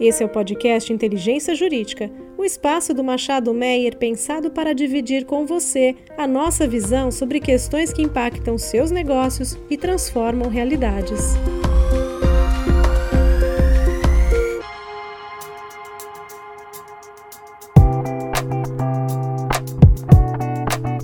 Esse 0.00 0.22
é 0.22 0.26
o 0.26 0.28
podcast 0.28 0.92
Inteligência 0.92 1.56
Jurídica, 1.56 2.08
o 2.36 2.44
espaço 2.44 2.94
do 2.94 3.02
Machado 3.02 3.52
Meyer 3.52 3.96
pensado 3.96 4.48
para 4.48 4.72
dividir 4.72 5.26
com 5.26 5.44
você 5.44 5.96
a 6.16 6.24
nossa 6.24 6.68
visão 6.68 7.10
sobre 7.10 7.40
questões 7.40 7.92
que 7.92 8.00
impactam 8.00 8.56
seus 8.56 8.92
negócios 8.92 9.58
e 9.68 9.76
transformam 9.76 10.48
realidades. 10.48 11.34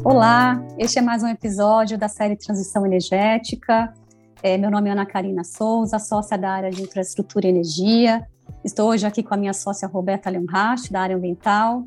Olá, 0.04 0.64
este 0.78 1.00
é 1.00 1.02
mais 1.02 1.24
um 1.24 1.28
episódio 1.28 1.98
da 1.98 2.06
série 2.06 2.36
Transição 2.36 2.86
Energética. 2.86 3.92
É, 4.40 4.56
meu 4.56 4.70
nome 4.70 4.88
é 4.88 4.92
Ana 4.92 5.04
Karina 5.04 5.42
Souza, 5.42 5.98
sócia 5.98 6.38
da 6.38 6.50
área 6.50 6.70
de 6.70 6.80
Infraestrutura 6.80 7.48
e 7.48 7.50
Energia 7.50 8.24
Estou 8.64 8.88
hoje 8.88 9.06
aqui 9.06 9.22
com 9.22 9.34
a 9.34 9.36
minha 9.36 9.52
sócia 9.52 9.86
Roberta 9.86 10.30
Leonracht, 10.30 10.90
da 10.90 11.02
área 11.02 11.14
ambiental. 11.14 11.84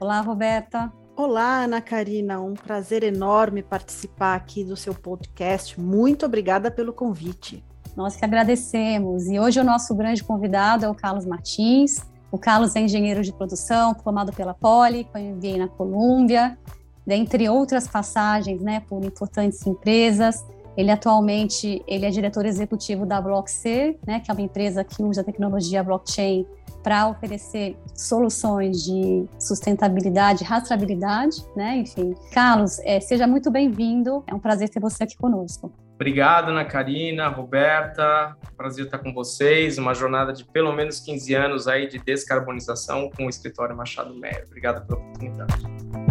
Olá, 0.00 0.22
Roberta. 0.22 0.90
Olá, 1.14 1.64
Ana 1.64 1.82
Karina. 1.82 2.40
Um 2.40 2.54
prazer 2.54 3.02
enorme 3.02 3.62
participar 3.62 4.34
aqui 4.34 4.64
do 4.64 4.74
seu 4.74 4.94
podcast. 4.94 5.78
Muito 5.78 6.24
obrigada 6.24 6.70
pelo 6.70 6.94
convite. 6.94 7.62
Nós 7.94 8.16
que 8.16 8.24
agradecemos. 8.24 9.26
E 9.26 9.38
hoje 9.38 9.60
o 9.60 9.64
nosso 9.64 9.94
grande 9.94 10.24
convidado 10.24 10.86
é 10.86 10.88
o 10.88 10.94
Carlos 10.94 11.26
Martins. 11.26 12.00
O 12.32 12.38
Carlos 12.38 12.74
é 12.74 12.80
engenheiro 12.80 13.22
de 13.22 13.30
produção, 13.30 13.94
formado 13.94 14.32
pela 14.32 14.54
Poli, 14.54 15.04
com 15.04 15.18
MBA 15.18 15.58
na 15.58 15.68
Colômbia, 15.68 16.58
dentre 17.06 17.50
outras 17.50 17.86
passagens 17.86 18.62
né, 18.62 18.80
por 18.88 19.04
importantes 19.04 19.64
empresas. 19.66 20.42
Ele 20.76 20.90
atualmente 20.90 21.82
ele 21.86 22.06
é 22.06 22.10
diretor 22.10 22.44
executivo 22.46 23.06
da 23.06 23.20
BlockC, 23.20 23.98
né, 24.06 24.20
que 24.20 24.30
é 24.30 24.34
uma 24.34 24.42
empresa 24.42 24.84
que 24.84 25.02
usa 25.02 25.20
a 25.20 25.24
tecnologia 25.24 25.82
blockchain 25.82 26.46
para 26.82 27.08
oferecer 27.08 27.78
soluções 27.94 28.84
de 28.84 29.24
sustentabilidade, 29.38 30.44
rastreabilidade, 30.44 31.36
né? 31.56 31.78
Enfim, 31.78 32.14
Carlos, 32.30 32.78
é, 32.80 33.00
seja 33.00 33.26
muito 33.26 33.50
bem-vindo. 33.50 34.22
É 34.26 34.34
um 34.34 34.38
prazer 34.38 34.68
ter 34.68 34.80
você 34.80 35.04
aqui 35.04 35.16
conosco. 35.16 35.72
Obrigado, 35.94 36.50
Ana 36.50 36.64
Karina, 36.64 37.28
Roberta. 37.28 38.36
Prazer 38.54 38.84
estar 38.84 38.98
com 38.98 39.14
vocês. 39.14 39.78
Uma 39.78 39.94
jornada 39.94 40.32
de 40.32 40.44
pelo 40.44 40.72
menos 40.72 41.00
15 41.00 41.34
anos 41.34 41.66
aí 41.66 41.88
de 41.88 41.98
descarbonização 41.98 43.10
com 43.16 43.26
o 43.26 43.30
escritório 43.30 43.74
Machado 43.74 44.14
Meyer. 44.14 44.44
Obrigado 44.46 44.86
pela 44.86 44.98
oportunidade. 44.98 46.03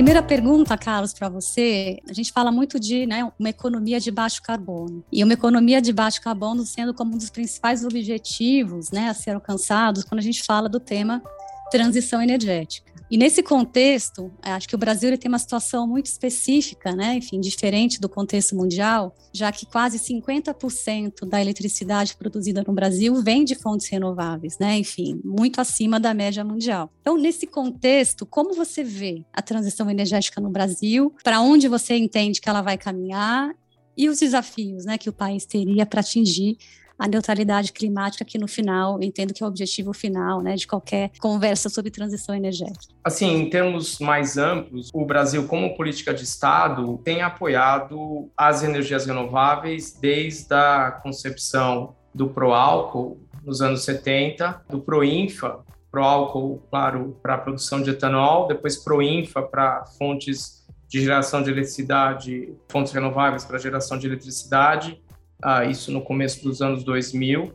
Primeira 0.00 0.22
pergunta, 0.22 0.78
Carlos, 0.78 1.12
para 1.12 1.28
você. 1.28 1.98
A 2.08 2.14
gente 2.14 2.32
fala 2.32 2.50
muito 2.50 2.80
de 2.80 3.04
né, 3.04 3.30
uma 3.38 3.50
economia 3.50 4.00
de 4.00 4.10
baixo 4.10 4.40
carbono. 4.42 5.04
E 5.12 5.22
uma 5.22 5.34
economia 5.34 5.78
de 5.78 5.92
baixo 5.92 6.22
carbono 6.22 6.64
sendo 6.64 6.94
como 6.94 7.14
um 7.14 7.18
dos 7.18 7.28
principais 7.28 7.84
objetivos 7.84 8.90
né, 8.90 9.10
a 9.10 9.14
ser 9.14 9.32
alcançados 9.32 10.02
quando 10.02 10.20
a 10.20 10.22
gente 10.22 10.42
fala 10.42 10.70
do 10.70 10.80
tema 10.80 11.22
transição 11.70 12.22
energética. 12.22 12.89
E 13.10 13.16
nesse 13.16 13.42
contexto, 13.42 14.30
acho 14.40 14.68
que 14.68 14.74
o 14.74 14.78
Brasil 14.78 15.18
tem 15.18 15.28
uma 15.28 15.38
situação 15.38 15.84
muito 15.84 16.06
específica, 16.06 16.94
né? 16.94 17.16
enfim, 17.16 17.40
diferente 17.40 18.00
do 18.00 18.08
contexto 18.08 18.54
mundial, 18.54 19.12
já 19.32 19.50
que 19.50 19.66
quase 19.66 19.98
50% 19.98 21.26
da 21.26 21.40
eletricidade 21.40 22.14
produzida 22.14 22.62
no 22.64 22.72
Brasil 22.72 23.20
vem 23.20 23.44
de 23.44 23.56
fontes 23.56 23.88
renováveis, 23.88 24.58
né? 24.60 24.78
enfim, 24.78 25.20
muito 25.24 25.60
acima 25.60 25.98
da 25.98 26.14
média 26.14 26.44
mundial. 26.44 26.88
Então, 27.00 27.18
nesse 27.18 27.48
contexto, 27.48 28.24
como 28.24 28.54
você 28.54 28.84
vê 28.84 29.24
a 29.32 29.42
transição 29.42 29.90
energética 29.90 30.40
no 30.40 30.50
Brasil? 30.50 31.12
Para 31.24 31.40
onde 31.40 31.66
você 31.66 31.96
entende 31.96 32.40
que 32.40 32.48
ela 32.48 32.62
vai 32.62 32.78
caminhar? 32.78 33.50
E 33.96 34.08
os 34.08 34.20
desafios 34.20 34.84
né, 34.84 34.96
que 34.96 35.08
o 35.08 35.12
país 35.12 35.44
teria 35.44 35.84
para 35.84 36.00
atingir 36.00 36.56
a 37.00 37.08
neutralidade 37.08 37.72
climática, 37.72 38.26
que 38.26 38.38
no 38.38 38.46
final, 38.46 39.02
entendo 39.02 39.32
que 39.32 39.42
é 39.42 39.46
o 39.46 39.48
objetivo 39.48 39.94
final 39.94 40.42
né, 40.42 40.54
de 40.54 40.66
qualquer 40.66 41.10
conversa 41.18 41.70
sobre 41.70 41.90
transição 41.90 42.34
energética. 42.34 42.94
Assim, 43.02 43.36
em 43.36 43.48
termos 43.48 43.98
mais 43.98 44.36
amplos, 44.36 44.90
o 44.92 45.06
Brasil, 45.06 45.48
como 45.48 45.74
política 45.74 46.12
de 46.12 46.24
Estado, 46.24 46.98
tem 47.02 47.22
apoiado 47.22 48.28
as 48.36 48.62
energias 48.62 49.06
renováveis 49.06 49.96
desde 49.98 50.52
a 50.52 50.90
concepção 51.02 51.96
do 52.14 52.28
Proálcool 52.28 53.18
nos 53.42 53.62
anos 53.62 53.82
70, 53.84 54.64
do 54.68 54.78
Proinfa, 54.78 55.60
Proálcool, 55.90 56.62
claro, 56.68 57.16
para 57.22 57.34
a 57.34 57.38
produção 57.38 57.80
de 57.82 57.90
etanol, 57.90 58.46
depois 58.46 58.76
Proinfa 58.76 59.40
para 59.40 59.86
fontes 59.98 60.60
de 60.86 61.00
geração 61.00 61.42
de 61.42 61.50
eletricidade, 61.50 62.52
fontes 62.68 62.92
renováveis 62.92 63.44
para 63.44 63.58
geração 63.58 63.96
de 63.96 64.06
eletricidade, 64.06 65.00
ah, 65.42 65.64
isso 65.64 65.90
no 65.92 66.02
começo 66.02 66.42
dos 66.42 66.60
anos 66.62 66.84
2000, 66.84 67.52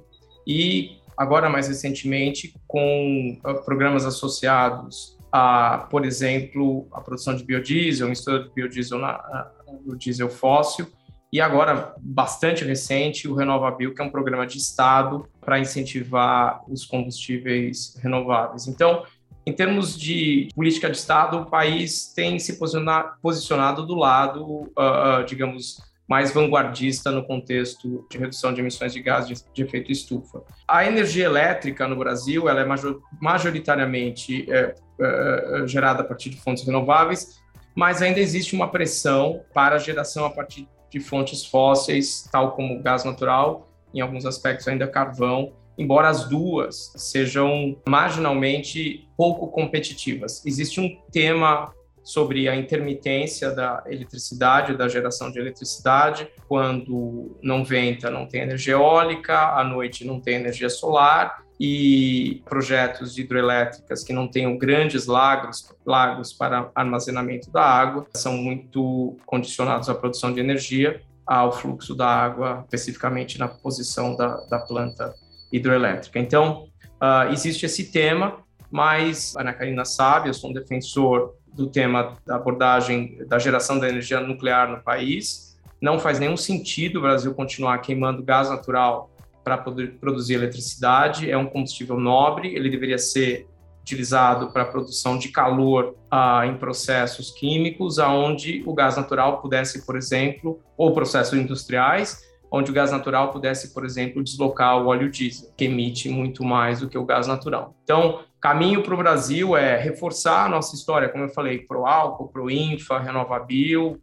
e 0.47 0.97
agora 1.17 1.49
mais 1.49 1.67
recentemente 1.67 2.53
com 2.67 3.37
ah, 3.43 3.53
programas 3.55 4.05
associados 4.05 5.17
a, 5.31 5.87
por 5.89 6.05
exemplo, 6.05 6.87
a 6.91 7.01
produção 7.01 7.35
de 7.35 7.43
biodiesel, 7.43 8.07
mistura 8.07 8.43
de 8.43 8.49
biodiesel 8.53 8.99
na, 8.99 9.51
no 9.85 9.97
diesel 9.97 10.29
fóssil, 10.29 10.87
e 11.35 11.41
agora, 11.41 11.93
bastante 11.99 12.63
recente, 12.63 13.27
o 13.27 13.35
RenovaBio, 13.35 13.93
que 13.93 14.01
é 14.01 14.05
um 14.05 14.09
programa 14.09 14.47
de 14.47 14.57
Estado 14.57 15.27
para 15.41 15.59
incentivar 15.59 16.63
os 16.69 16.85
combustíveis 16.85 17.97
renováveis. 18.01 18.67
Então, 18.67 19.03
em 19.45 19.51
termos 19.51 19.99
de 19.99 20.47
política 20.55 20.89
de 20.89 20.95
Estado, 20.95 21.39
o 21.39 21.45
país 21.45 22.13
tem 22.15 22.39
se 22.39 22.57
posicionado 22.57 23.85
do 23.85 23.95
lado, 23.95 24.43
uh, 24.45 25.25
digamos, 25.27 25.77
mais 26.07 26.31
vanguardista 26.31 27.11
no 27.11 27.25
contexto 27.25 28.05
de 28.09 28.17
redução 28.17 28.53
de 28.53 28.61
emissões 28.61 28.93
de 28.93 29.01
gases 29.01 29.45
de, 29.53 29.63
efeito 29.63 29.91
estufa. 29.91 30.43
A 30.67 30.85
energia 30.85 31.25
elétrica 31.25 31.87
no 31.87 31.95
Brasil 31.95 32.47
ela 32.47 32.61
é 32.61 32.65
major, 32.65 33.01
majoritariamente 33.19 34.49
é, 34.51 34.75
é, 34.99 35.61
é, 35.63 35.67
gerada 35.67 36.01
a 36.01 36.05
partir 36.05 36.29
de 36.29 36.37
fontes 36.37 36.63
renováveis, 36.63 37.41
mas 37.75 38.01
ainda 38.01 38.19
existe 38.19 38.55
uma 38.55 38.69
pressão 38.69 39.41
para 39.53 39.75
a 39.75 39.79
geração 39.79 40.25
a 40.25 40.29
partir 40.29 40.67
de 40.89 40.99
fontes 40.99 41.45
fósseis, 41.45 42.29
tal 42.31 42.51
como 42.51 42.81
gás 42.81 43.03
natural, 43.03 43.69
em 43.93 43.99
alguns 43.99 44.25
aspectos 44.25 44.67
ainda 44.67 44.87
carvão, 44.87 45.53
embora 45.77 46.07
as 46.07 46.29
duas 46.29 46.93
sejam 46.95 47.77
marginalmente 47.87 49.09
pouco 49.17 49.47
competitivas. 49.47 50.45
Existe 50.45 50.79
um 50.79 50.95
tema 51.11 51.73
sobre 52.05 52.47
a 52.47 52.55
intermitência 52.55 53.49
da 53.49 53.83
eletricidade, 53.87 54.77
da 54.77 54.87
geração 54.87 55.31
de 55.31 55.39
eletricidade. 55.39 56.27
Quando 56.47 57.35
não 57.41 57.65
venta, 57.65 58.11
não 58.11 58.27
tem 58.27 58.41
energia 58.41 58.75
eólica, 58.75 59.57
à 59.59 59.63
noite 59.63 60.05
não 60.05 60.21
tem 60.21 60.35
energia 60.35 60.69
solar 60.69 61.43
e 61.59 62.43
projetos 62.45 63.15
de 63.15 63.21
hidrelétricas 63.21 64.03
que 64.03 64.13
não 64.13 64.27
tenham 64.27 64.57
grandes 64.57 65.07
lagos, 65.07 65.73
lagos 65.85 66.31
para 66.31 66.69
armazenamento 66.75 67.49
da 67.49 67.63
água 67.63 68.05
são 68.13 68.33
muito 68.33 69.17
condicionados 69.25 69.89
à 69.89 69.95
produção 69.95 70.31
de 70.31 70.39
energia, 70.39 71.01
ao 71.25 71.51
fluxo 71.51 71.95
da 71.95 72.07
água, 72.07 72.61
especificamente 72.65 73.39
na 73.39 73.47
posição 73.47 74.15
da, 74.15 74.35
da 74.45 74.59
planta 74.59 75.13
hidrelétrica. 75.51 76.19
Então, 76.19 76.67
uh, 77.01 77.31
existe 77.31 77.65
esse 77.65 77.91
tema, 77.91 78.43
mas 78.69 79.35
a 79.37 79.41
Ana 79.41 79.53
Karina 79.53 79.85
sabe, 79.85 80.29
eu 80.29 80.33
sou 80.33 80.51
um 80.51 80.53
defensor 80.53 81.33
do 81.55 81.67
tema 81.67 82.17
da 82.25 82.35
abordagem 82.35 83.17
da 83.27 83.39
geração 83.39 83.79
da 83.79 83.87
energia 83.87 84.19
nuclear 84.19 84.69
no 84.69 84.81
país. 84.81 85.57
Não 85.81 85.99
faz 85.99 86.19
nenhum 86.19 86.37
sentido 86.37 86.99
o 86.99 87.01
Brasil 87.01 87.33
continuar 87.33 87.77
queimando 87.79 88.21
gás 88.23 88.49
natural 88.49 89.09
para 89.43 89.57
produzir 89.57 90.33
eletricidade. 90.33 91.29
É 91.29 91.37
um 91.37 91.45
combustível 91.45 91.99
nobre, 91.99 92.53
ele 92.55 92.69
deveria 92.69 92.97
ser 92.97 93.47
utilizado 93.81 94.51
para 94.51 94.63
a 94.63 94.65
produção 94.65 95.15
de 95.15 95.29
calor 95.29 95.95
ah, 96.09 96.41
em 96.47 96.57
processos 96.57 97.29
químicos, 97.29 97.99
aonde 97.99 98.63
o 98.65 98.73
gás 98.73 98.97
natural 98.97 99.39
pudesse, 99.41 99.85
por 99.85 99.95
exemplo, 99.95 100.59
ou 100.75 100.91
processos 100.91 101.37
industriais, 101.37 102.23
onde 102.51 102.71
o 102.71 102.73
gás 102.73 102.91
natural 102.91 103.31
pudesse, 103.31 103.73
por 103.73 103.85
exemplo, 103.85 104.23
deslocar 104.23 104.81
o 104.81 104.87
óleo 104.87 105.11
diesel, 105.11 105.51
que 105.55 105.65
emite 105.65 106.09
muito 106.09 106.43
mais 106.43 106.79
do 106.79 106.89
que 106.89 106.97
o 106.97 107.05
gás 107.05 107.27
natural. 107.27 107.75
Então, 107.83 108.21
caminho 108.45 108.83
para 108.83 108.93
o 108.93 108.97
Brasil 108.97 109.57
é 109.57 109.75
reforçar 109.75 110.45
a 110.45 110.49
nossa 110.49 110.75
história, 110.75 111.09
como 111.09 111.23
eu 111.23 111.29
falei, 111.29 111.57
pro 111.57 111.87
Álcool, 111.87 112.27
pro 112.27 112.51
Infa, 112.51 112.99
Renovabil, 112.99 113.99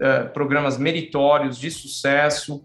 eh, 0.00 0.22
programas 0.32 0.78
meritórios 0.78 1.58
de 1.58 1.70
sucesso, 1.70 2.64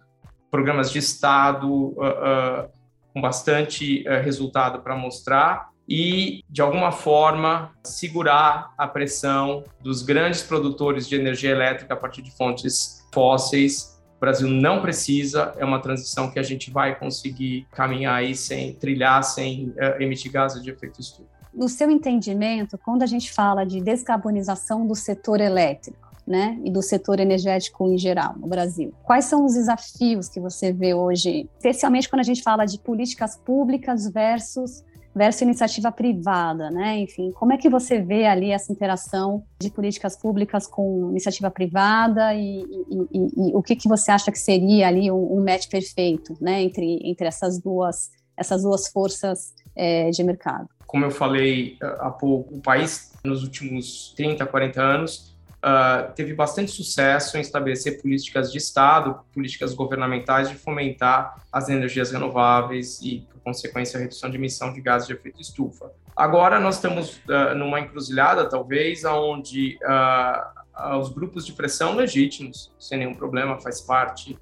programas 0.49 0.89
de 0.89 0.99
Estado 0.99 1.69
uh, 1.69 1.91
uh, 1.91 2.69
com 3.13 3.19
bastante 3.19 4.07
uh, 4.07 4.23
resultado 4.23 4.81
para 4.81 4.95
mostrar 4.95 5.67
e, 5.85 6.45
de 6.49 6.61
alguma 6.61 6.93
forma, 6.93 7.73
segurar 7.83 8.73
a 8.77 8.87
pressão 8.87 9.65
dos 9.81 10.03
grandes 10.03 10.41
produtores 10.41 11.09
de 11.09 11.17
energia 11.17 11.51
elétrica 11.51 11.93
a 11.93 11.97
partir 11.97 12.21
de 12.21 12.31
fontes 12.31 13.05
fósseis 13.13 13.96
o 14.17 14.19
Brasil 14.19 14.49
não 14.49 14.81
precisa, 14.81 15.53
é 15.57 15.63
uma 15.63 15.79
transição 15.79 16.29
que 16.29 16.39
a 16.39 16.43
gente 16.43 16.71
vai 16.71 16.97
conseguir 16.97 17.67
caminhar 17.71 18.15
aí 18.15 18.35
sem 18.35 18.73
trilhar, 18.73 19.23
sem 19.23 19.69
uh, 19.69 20.01
emitir 20.01 20.31
gases 20.31 20.61
de 20.61 20.71
efeito 20.71 20.99
estufa. 20.99 21.29
No 21.53 21.69
seu 21.69 21.89
entendimento, 21.89 22.77
quando 22.77 23.03
a 23.03 23.05
gente 23.05 23.31
fala 23.31 23.63
de 23.63 23.79
descarbonização 23.79 24.85
do 24.85 24.95
setor 24.95 25.39
elétrico, 25.39 26.07
né, 26.27 26.59
e 26.65 26.69
do 26.69 26.81
setor 26.81 27.21
energético 27.21 27.87
em 27.87 27.97
geral 27.97 28.35
no 28.37 28.47
Brasil. 28.47 28.93
Quais 29.03 29.23
são 29.23 29.45
os 29.45 29.53
desafios 29.53 30.27
que 30.27 30.41
você 30.41 30.73
vê 30.73 30.93
hoje, 30.93 31.49
especialmente 31.55 32.09
quando 32.09 32.19
a 32.19 32.23
gente 32.23 32.43
fala 32.43 32.65
de 32.65 32.77
políticas 32.77 33.37
públicas 33.37 34.09
versus 34.09 34.83
versus 35.17 35.41
iniciativa 35.41 35.91
privada, 35.91 36.69
né? 36.69 36.99
Enfim, 36.99 37.31
como 37.31 37.53
é 37.53 37.57
que 37.57 37.69
você 37.69 37.99
vê 37.99 38.25
ali 38.25 38.51
essa 38.51 38.71
interação 38.71 39.43
de 39.59 39.69
políticas 39.71 40.15
públicas 40.15 40.67
com 40.67 41.09
iniciativa 41.09 41.49
privada 41.49 42.33
e, 42.33 42.61
e, 42.61 43.07
e, 43.11 43.49
e 43.49 43.55
o 43.55 43.61
que, 43.63 43.75
que 43.75 43.87
você 43.87 44.11
acha 44.11 44.31
que 44.31 44.39
seria 44.39 44.87
ali 44.87 45.11
um, 45.11 45.37
um, 45.37 45.43
match 45.43 45.67
perfeito, 45.67 46.37
né? 46.39 46.61
Entre, 46.61 46.99
entre 47.03 47.27
essas 47.27 47.59
duas 47.59 48.11
essas 48.37 48.61
duas 48.61 48.87
forças 48.89 49.55
é, 49.75 50.11
de 50.11 50.23
mercado. 50.23 50.69
Como 50.85 51.03
eu 51.03 51.09
falei 51.09 51.75
uh, 51.81 52.01
há 52.01 52.11
pouco, 52.11 52.53
o 52.55 52.61
país 52.61 53.11
nos 53.23 53.43
últimos 53.43 54.13
30, 54.15 54.45
40 54.45 54.79
anos 54.79 55.35
uh, 55.63 56.13
teve 56.13 56.33
bastante 56.33 56.71
sucesso 56.71 57.37
em 57.37 57.41
estabelecer 57.41 58.01
políticas 58.01 58.51
de 58.51 58.57
Estado, 58.57 59.19
políticas 59.33 59.73
governamentais 59.73 60.49
de 60.49 60.55
fomentar 60.55 61.41
as 61.51 61.69
energias 61.69 62.11
renováveis 62.11 63.01
e 63.01 63.27
consequência, 63.43 63.97
a 63.97 64.01
redução 64.01 64.29
de 64.29 64.37
emissão 64.37 64.73
de 64.73 64.81
gases 64.81 65.07
de 65.07 65.13
efeito 65.13 65.41
estufa. 65.41 65.91
Agora 66.15 66.59
nós 66.59 66.75
estamos 66.75 67.17
uh, 67.27 67.55
numa 67.55 67.79
encruzilhada, 67.79 68.49
talvez, 68.49 69.05
onde 69.05 69.77
uh, 69.83 70.99
os 70.99 71.09
grupos 71.09 71.45
de 71.45 71.53
pressão 71.53 71.95
legítimos, 71.95 72.71
sem 72.79 72.99
nenhum 72.99 73.13
problema, 73.13 73.59
faz 73.59 73.81
parte 73.81 74.37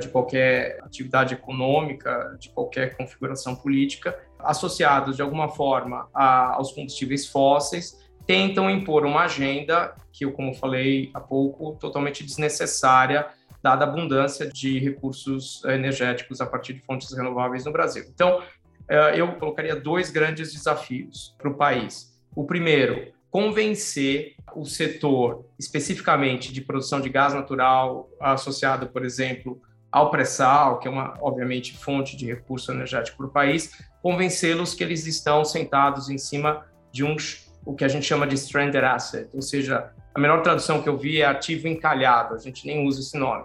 de 0.00 0.08
qualquer 0.08 0.80
atividade 0.82 1.34
econômica, 1.34 2.38
de 2.40 2.48
qualquer 2.48 2.96
configuração 2.96 3.54
política, 3.54 4.18
associados 4.38 5.16
de 5.16 5.20
alguma 5.20 5.50
forma 5.50 6.08
a, 6.14 6.54
aos 6.54 6.72
combustíveis 6.72 7.26
fósseis, 7.26 8.03
tentam 8.26 8.70
impor 8.70 9.04
uma 9.04 9.22
agenda 9.22 9.94
que 10.12 10.24
eu, 10.24 10.32
como 10.32 10.54
falei 10.54 11.10
há 11.12 11.20
pouco, 11.20 11.76
totalmente 11.80 12.24
desnecessária 12.24 13.26
dada 13.64 13.86
a 13.86 13.88
abundância 13.88 14.46
de 14.46 14.78
recursos 14.78 15.64
energéticos 15.64 16.42
a 16.42 16.46
partir 16.46 16.74
de 16.74 16.82
fontes 16.82 17.10
renováveis 17.16 17.64
no 17.64 17.72
Brasil. 17.72 18.04
Então, 18.14 18.42
eh, 18.86 19.14
eu 19.18 19.36
colocaria 19.36 19.74
dois 19.74 20.10
grandes 20.10 20.52
desafios 20.52 21.34
para 21.38 21.48
o 21.48 21.54
país. 21.54 22.14
O 22.36 22.44
primeiro, 22.44 23.10
convencer 23.30 24.34
o 24.54 24.66
setor, 24.66 25.46
especificamente 25.58 26.52
de 26.52 26.60
produção 26.60 27.00
de 27.00 27.08
gás 27.08 27.32
natural, 27.32 28.10
associado, 28.20 28.88
por 28.88 29.02
exemplo, 29.02 29.58
ao 29.90 30.10
pré-sal, 30.10 30.78
que 30.78 30.86
é 30.86 30.90
uma, 30.90 31.16
obviamente, 31.22 31.74
fonte 31.76 32.16
de 32.16 32.26
recurso 32.26 32.70
energético 32.70 33.16
para 33.16 33.26
o 33.26 33.30
país, 33.30 33.82
convencê-los 34.02 34.74
que 34.74 34.84
eles 34.84 35.06
estão 35.06 35.42
sentados 35.42 36.10
em 36.10 36.18
cima 36.18 36.66
de 36.92 37.02
um, 37.02 37.16
o 37.64 37.74
que 37.74 37.84
a 37.84 37.88
gente 37.88 38.04
chama 38.04 38.26
de 38.26 38.34
stranded 38.34 38.84
asset, 38.84 39.28
ou 39.34 39.42
seja, 39.42 39.90
a 40.14 40.20
melhor 40.20 40.42
tradução 40.42 40.82
que 40.82 40.88
eu 40.88 40.96
vi 40.96 41.20
é 41.20 41.26
ativo 41.26 41.66
encalhado, 41.66 42.34
a 42.34 42.38
gente 42.38 42.66
nem 42.66 42.86
usa 42.86 43.00
esse 43.00 43.16
nome. 43.16 43.44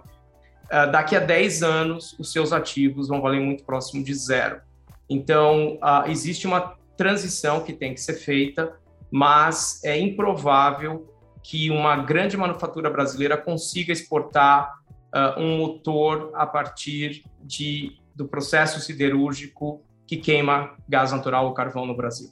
Uh, 0.66 0.92
daqui 0.92 1.16
a 1.16 1.20
10 1.20 1.64
anos, 1.64 2.16
os 2.20 2.32
seus 2.32 2.54
ativos 2.54 3.08
vão 3.08 3.22
valer 3.22 3.42
muito 3.42 3.64
próximo 3.64 4.04
de 4.04 4.14
zero. 4.14 4.62
Então, 5.10 5.78
uh, 5.78 6.08
existe 6.08 6.46
uma 6.46 6.76
transição 6.96 7.62
que 7.62 7.74
tem 7.74 7.94
que 7.94 8.02
ser 8.02 8.14
feita, 8.14 8.78
mas 9.10 9.84
é 9.84 9.98
improvável 9.98 11.12
que 11.42 11.72
uma 11.72 11.96
grande 11.96 12.38
manufatura 12.38 12.90
brasileira 12.90 13.36
consiga 13.36 13.92
exportar 13.92 14.76
uh, 15.16 15.40
um 15.40 15.58
motor 15.58 16.32
a 16.36 16.46
partir 16.46 17.24
de, 17.42 17.98
do 18.14 18.28
processo 18.28 18.80
siderúrgico 18.80 19.82
que 20.06 20.18
queima 20.18 20.76
gás 20.88 21.12
natural 21.12 21.46
ou 21.46 21.54
carvão 21.54 21.86
no 21.86 21.96
Brasil. 21.96 22.30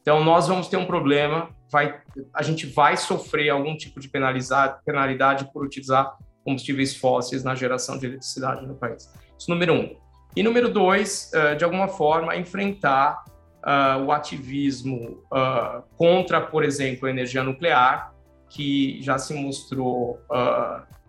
Então, 0.00 0.24
nós 0.24 0.48
vamos 0.48 0.68
ter 0.68 0.76
um 0.76 0.86
problema 0.86 1.48
vai, 1.70 2.00
a 2.34 2.42
gente 2.42 2.66
vai 2.66 2.96
sofrer 2.96 3.50
algum 3.50 3.76
tipo 3.76 4.00
de 4.00 4.08
penalidade 4.08 5.50
por 5.52 5.64
utilizar 5.64 6.16
combustíveis 6.44 6.96
fósseis 6.96 7.44
na 7.44 7.54
geração 7.54 7.98
de 7.98 8.06
eletricidade 8.06 8.66
no 8.66 8.74
país. 8.74 9.12
Isso 9.38 9.50
número 9.50 9.74
um. 9.74 9.96
E 10.34 10.42
número 10.42 10.68
dois, 10.68 11.30
uh, 11.34 11.56
de 11.56 11.64
alguma 11.64 11.88
forma, 11.88 12.36
enfrentar 12.36 13.22
uh, 13.58 14.02
o 14.04 14.12
ativismo 14.12 15.22
uh, 15.32 15.82
contra, 15.96 16.40
por 16.40 16.64
exemplo, 16.64 17.06
a 17.06 17.10
energia 17.10 17.42
nuclear, 17.42 18.14
que 18.48 19.02
já 19.02 19.18
se 19.18 19.34
mostrou 19.34 20.18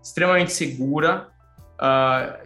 extremamente 0.04 0.52
segura, 0.52 1.30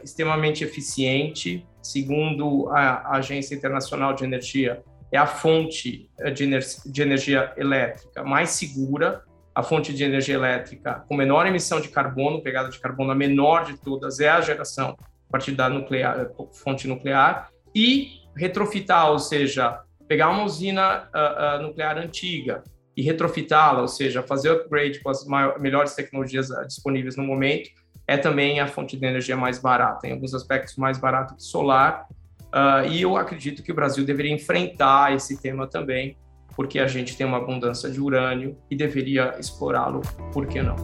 extremamente 0.03 0.63
eficiente, 0.63 1.67
segundo 1.81 2.69
a 2.69 3.17
Agência 3.17 3.55
Internacional 3.55 4.13
de 4.13 4.23
Energia, 4.23 4.83
é 5.13 5.17
a 5.17 5.27
fonte 5.27 6.09
eh, 6.19 6.31
de, 6.31 6.43
ener 6.43 6.63
de 6.85 7.01
energia 7.01 7.53
elétrica 7.55 8.23
mais 8.23 8.49
segura, 8.49 9.21
a 9.53 9.61
fonte 9.61 9.93
de 9.93 10.03
energia 10.03 10.33
elétrica 10.33 11.05
com 11.07 11.15
menor 11.15 11.45
emissão 11.45 11.79
de 11.79 11.89
carbono, 11.89 12.41
pegada 12.41 12.69
de 12.69 12.79
carbono 12.79 13.11
a 13.11 13.15
menor 13.15 13.65
de 13.65 13.77
todas 13.77 14.19
é 14.19 14.27
a 14.27 14.41
geração 14.41 14.97
a 14.99 15.31
partir 15.31 15.51
da 15.51 15.69
nuclear, 15.69 16.31
fonte 16.51 16.87
nuclear, 16.87 17.49
e 17.75 18.23
retrofitar, 18.35 19.11
ou 19.11 19.19
seja, 19.19 19.79
pegar 20.07 20.29
uma 20.29 20.43
usina 20.43 21.07
uh, 21.13 21.59
uh, 21.59 21.61
nuclear 21.61 21.97
antiga 21.97 22.63
e 22.97 23.01
retrofitá-la, 23.01 23.81
ou 23.81 23.87
seja, 23.87 24.21
fazer 24.23 24.49
upgrade 24.51 24.99
com 25.01 25.09
as 25.09 25.25
melhores 25.59 25.93
tecnologias 25.93 26.49
uh, 26.49 26.65
disponíveis 26.67 27.15
no 27.15 27.23
momento, 27.23 27.69
é 28.07 28.17
também 28.17 28.59
a 28.59 28.67
fonte 28.67 28.97
de 28.97 29.05
energia 29.05 29.37
mais 29.37 29.59
barata, 29.59 30.07
em 30.07 30.11
alguns 30.11 30.33
aspectos 30.33 30.75
mais 30.75 30.97
barata 30.97 31.35
que 31.35 31.43
solar, 31.43 32.07
Uh, 32.53 32.87
e 32.87 33.01
eu 33.01 33.17
acredito 33.17 33.63
que 33.63 33.71
o 33.71 33.75
Brasil 33.75 34.05
deveria 34.05 34.31
enfrentar 34.31 35.15
esse 35.15 35.41
tema 35.41 35.65
também, 35.65 36.15
porque 36.55 36.77
a 36.77 36.85
gente 36.85 37.17
tem 37.17 37.25
uma 37.25 37.37
abundância 37.37 37.89
de 37.89 37.99
urânio 37.99 38.55
e 38.69 38.75
deveria 38.75 39.35
explorá-lo, 39.39 40.01
por 40.31 40.45
que 40.45 40.61
não? 40.61 40.75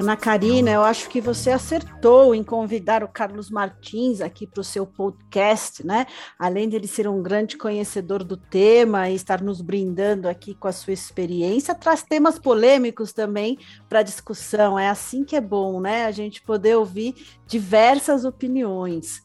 Ana 0.00 0.16
Karina, 0.16 0.70
eu 0.70 0.82
acho 0.82 1.10
que 1.10 1.20
você 1.20 1.50
acertou 1.50 2.34
em 2.34 2.42
convidar 2.42 3.04
o 3.04 3.08
Carlos 3.08 3.50
Martins 3.50 4.22
aqui 4.22 4.46
para 4.46 4.62
o 4.62 4.64
seu 4.64 4.86
podcast, 4.86 5.86
né? 5.86 6.06
Além 6.38 6.70
de 6.70 6.76
ele 6.76 6.86
ser 6.86 7.06
um 7.06 7.22
grande 7.22 7.58
conhecedor 7.58 8.24
do 8.24 8.34
tema 8.34 9.10
e 9.10 9.14
estar 9.14 9.42
nos 9.42 9.60
brindando 9.60 10.26
aqui 10.26 10.54
com 10.54 10.66
a 10.66 10.72
sua 10.72 10.94
experiência, 10.94 11.74
traz 11.74 12.02
temas 12.02 12.38
polêmicos 12.38 13.12
também 13.12 13.58
para 13.90 14.02
discussão. 14.02 14.78
É 14.78 14.88
assim 14.88 15.22
que 15.22 15.36
é 15.36 15.40
bom, 15.40 15.82
né? 15.82 16.06
A 16.06 16.10
gente 16.10 16.40
poder 16.40 16.76
ouvir 16.76 17.14
diversas 17.46 18.24
opiniões. 18.24 19.22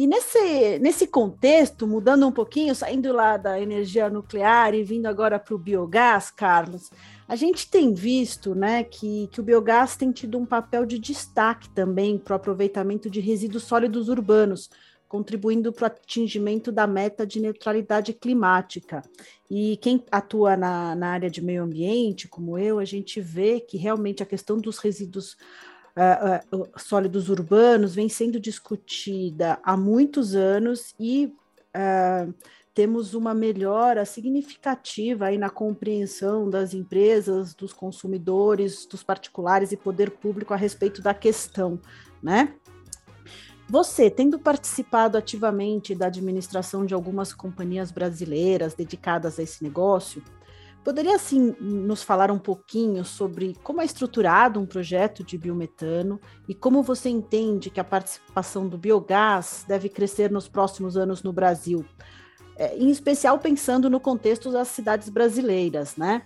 E 0.00 0.06
nesse, 0.06 0.78
nesse 0.78 1.06
contexto, 1.06 1.86
mudando 1.86 2.26
um 2.26 2.32
pouquinho, 2.32 2.74
saindo 2.74 3.12
lá 3.12 3.36
da 3.36 3.60
energia 3.60 4.08
nuclear 4.08 4.74
e 4.74 4.82
vindo 4.82 5.04
agora 5.04 5.38
para 5.38 5.54
o 5.54 5.58
biogás, 5.58 6.30
Carlos, 6.30 6.90
a 7.28 7.36
gente 7.36 7.70
tem 7.70 7.92
visto 7.92 8.54
né, 8.54 8.82
que, 8.82 9.26
que 9.26 9.42
o 9.42 9.42
biogás 9.42 9.96
tem 9.96 10.10
tido 10.10 10.38
um 10.38 10.46
papel 10.46 10.86
de 10.86 10.98
destaque 10.98 11.68
também 11.68 12.16
para 12.16 12.32
o 12.32 12.36
aproveitamento 12.36 13.10
de 13.10 13.20
resíduos 13.20 13.64
sólidos 13.64 14.08
urbanos, 14.08 14.70
contribuindo 15.06 15.70
para 15.70 15.82
o 15.82 15.86
atingimento 15.88 16.72
da 16.72 16.86
meta 16.86 17.26
de 17.26 17.38
neutralidade 17.38 18.14
climática. 18.14 19.02
E 19.50 19.76
quem 19.82 20.02
atua 20.10 20.56
na, 20.56 20.94
na 20.94 21.08
área 21.08 21.28
de 21.28 21.42
meio 21.42 21.62
ambiente, 21.62 22.26
como 22.26 22.56
eu, 22.56 22.78
a 22.78 22.86
gente 22.86 23.20
vê 23.20 23.60
que 23.60 23.76
realmente 23.76 24.22
a 24.22 24.26
questão 24.26 24.56
dos 24.56 24.78
resíduos 24.78 25.36
uh, 25.96 26.68
sólidos 26.76 27.28
urbanos 27.28 27.94
vem 27.94 28.08
sendo 28.08 28.38
discutida 28.38 29.58
há 29.62 29.76
muitos 29.76 30.34
anos 30.34 30.94
e 30.98 31.26
uh, 31.76 32.34
temos 32.72 33.14
uma 33.14 33.34
melhora 33.34 34.04
significativa 34.04 35.26
aí 35.26 35.36
na 35.36 35.50
compreensão 35.50 36.48
das 36.48 36.72
empresas, 36.72 37.54
dos 37.54 37.72
consumidores, 37.72 38.86
dos 38.86 39.02
particulares 39.02 39.72
e 39.72 39.76
poder 39.76 40.10
público 40.12 40.54
a 40.54 40.56
respeito 40.56 41.02
da 41.02 41.12
questão, 41.12 41.80
né? 42.22 42.54
Você, 43.68 44.10
tendo 44.10 44.36
participado 44.36 45.16
ativamente 45.16 45.94
da 45.94 46.06
administração 46.06 46.84
de 46.84 46.92
algumas 46.92 47.32
companhias 47.32 47.92
brasileiras 47.92 48.74
dedicadas 48.74 49.38
a 49.38 49.44
esse 49.44 49.62
negócio, 49.62 50.20
poderia 50.84 51.16
assim 51.16 51.54
nos 51.60 52.02
falar 52.02 52.30
um 52.30 52.38
pouquinho 52.38 53.04
sobre 53.04 53.56
como 53.62 53.80
é 53.80 53.84
estruturado 53.84 54.60
um 54.60 54.66
projeto 54.66 55.22
de 55.22 55.36
biometano 55.36 56.20
e 56.48 56.54
como 56.54 56.82
você 56.82 57.08
entende 57.08 57.70
que 57.70 57.80
a 57.80 57.84
participação 57.84 58.68
do 58.68 58.78
biogás 58.78 59.64
deve 59.68 59.88
crescer 59.88 60.30
nos 60.30 60.48
próximos 60.48 60.96
anos 60.96 61.22
no 61.22 61.32
Brasil? 61.32 61.84
é, 62.60 62.76
em 62.76 62.90
especial 62.90 63.38
pensando 63.38 63.88
no 63.88 63.98
contexto 63.98 64.52
das 64.52 64.68
cidades 64.68 65.08
brasileiras, 65.08 65.96
né? 65.96 66.22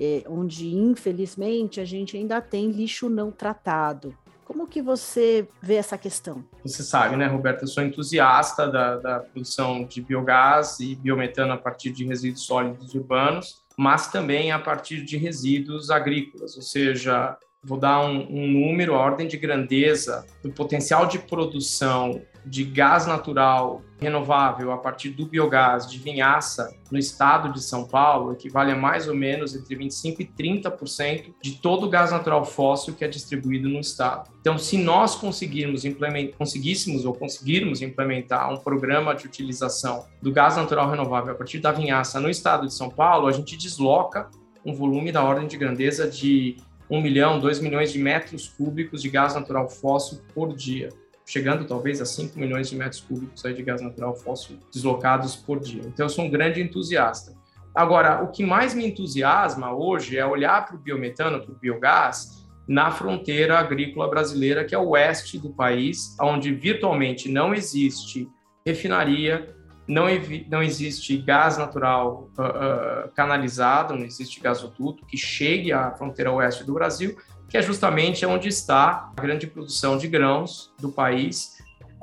É, 0.00 0.24
onde, 0.26 0.74
infelizmente, 0.74 1.78
a 1.78 1.84
gente 1.84 2.16
ainda 2.16 2.40
tem 2.40 2.70
lixo 2.70 3.10
não 3.10 3.30
tratado. 3.30 4.16
Como 4.46 4.66
que 4.66 4.80
você 4.80 5.46
vê 5.60 5.74
essa 5.74 5.98
questão? 5.98 6.42
Você 6.64 6.82
sabe, 6.82 7.16
né, 7.16 7.26
Roberta? 7.26 7.64
Eu 7.64 7.68
sou 7.68 7.82
entusiasta 7.82 8.66
da, 8.66 8.96
da 8.96 9.20
produção 9.20 9.84
de 9.84 10.00
biogás 10.00 10.80
e 10.80 10.94
biometano 10.94 11.52
a 11.52 11.58
partir 11.58 11.92
de 11.92 12.06
resíduos 12.06 12.46
sólidos 12.46 12.94
urbanos, 12.94 13.62
mas 13.76 14.10
também 14.10 14.52
a 14.52 14.58
partir 14.58 15.04
de 15.04 15.16
resíduos 15.16 15.90
agrícolas, 15.90 16.56
ou 16.56 16.62
seja, 16.62 17.36
vou 17.64 17.78
dar 17.78 18.04
um, 18.04 18.26
um 18.30 18.46
número, 18.46 18.94
a 18.94 18.98
ordem 18.98 19.26
de 19.26 19.36
grandeza 19.36 20.26
do 20.42 20.50
potencial 20.50 21.06
de 21.06 21.18
produção 21.18 22.20
de 22.46 22.62
gás 22.62 23.06
natural 23.06 23.82
renovável 23.98 24.70
a 24.70 24.76
partir 24.76 25.10
do 25.10 25.24
biogás 25.24 25.90
de 25.90 25.98
vinhaça 25.98 26.76
no 26.90 26.98
estado 26.98 27.50
de 27.50 27.62
São 27.62 27.88
Paulo 27.88 28.32
equivale 28.32 28.70
a 28.70 28.76
mais 28.76 29.08
ou 29.08 29.14
menos 29.14 29.56
entre 29.56 29.74
25% 29.74 30.16
e 30.20 30.26
30% 30.26 31.34
de 31.42 31.52
todo 31.52 31.86
o 31.86 31.88
gás 31.88 32.12
natural 32.12 32.44
fóssil 32.44 32.94
que 32.94 33.02
é 33.02 33.08
distribuído 33.08 33.68
no 33.68 33.80
estado. 33.80 34.30
Então, 34.40 34.58
se 34.58 34.76
nós 34.76 35.14
conseguirmos 35.14 35.86
implementar, 35.86 36.36
conseguíssemos 36.36 37.06
ou 37.06 37.14
conseguirmos 37.14 37.80
implementar 37.80 38.52
um 38.52 38.58
programa 38.58 39.14
de 39.14 39.24
utilização 39.26 40.04
do 40.20 40.30
gás 40.30 40.56
natural 40.56 40.90
renovável 40.90 41.32
a 41.32 41.36
partir 41.36 41.60
da 41.60 41.72
vinhaça 41.72 42.20
no 42.20 42.28
estado 42.28 42.66
de 42.66 42.74
São 42.74 42.90
Paulo, 42.90 43.26
a 43.26 43.32
gente 43.32 43.56
desloca 43.56 44.28
um 44.64 44.74
volume 44.74 45.10
da 45.12 45.22
ordem 45.22 45.46
de 45.46 45.56
grandeza 45.56 46.08
de 46.08 46.56
1 46.90 47.00
milhão, 47.00 47.40
2 47.40 47.60
milhões 47.60 47.92
de 47.92 47.98
metros 47.98 48.48
cúbicos 48.48 49.02
de 49.02 49.08
gás 49.08 49.34
natural 49.34 49.68
fóssil 49.68 50.20
por 50.34 50.54
dia, 50.54 50.88
chegando 51.26 51.66
talvez 51.66 52.00
a 52.00 52.04
5 52.04 52.38
milhões 52.38 52.68
de 52.68 52.76
metros 52.76 53.00
cúbicos 53.00 53.42
de 53.42 53.62
gás 53.62 53.80
natural 53.80 54.14
fóssil 54.14 54.58
deslocados 54.72 55.34
por 55.34 55.60
dia. 55.60 55.82
Então, 55.86 56.06
eu 56.06 56.10
sou 56.10 56.24
um 56.24 56.30
grande 56.30 56.60
entusiasta. 56.60 57.34
Agora, 57.74 58.22
o 58.22 58.28
que 58.28 58.44
mais 58.44 58.74
me 58.74 58.86
entusiasma 58.86 59.74
hoje 59.74 60.16
é 60.16 60.24
olhar 60.24 60.64
para 60.64 60.76
o 60.76 60.78
biometano, 60.78 61.40
para 61.40 61.52
o 61.52 61.58
biogás, 61.58 62.44
na 62.66 62.90
fronteira 62.90 63.58
agrícola 63.58 64.08
brasileira, 64.08 64.64
que 64.64 64.74
é 64.74 64.78
o 64.78 64.90
oeste 64.90 65.38
do 65.38 65.50
país, 65.50 66.16
onde 66.20 66.54
virtualmente 66.54 67.28
não 67.28 67.54
existe 67.54 68.28
refinaria, 68.64 69.53
não, 69.86 70.06
não 70.48 70.62
existe 70.62 71.16
gás 71.18 71.58
natural 71.58 72.28
uh, 72.38 72.42
uh, 72.42 73.12
canalizado, 73.14 73.94
não 73.94 74.04
existe 74.04 74.40
gasoduto 74.40 75.04
que 75.06 75.16
chegue 75.16 75.72
à 75.72 75.90
fronteira 75.92 76.32
oeste 76.32 76.64
do 76.64 76.74
Brasil, 76.74 77.16
que 77.48 77.58
é 77.58 77.62
justamente 77.62 78.24
onde 78.24 78.48
está 78.48 79.12
a 79.16 79.20
grande 79.20 79.46
produção 79.46 79.98
de 79.98 80.08
grãos 80.08 80.72
do 80.80 80.90
país. 80.90 81.53